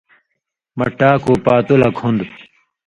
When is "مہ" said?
0.77-0.85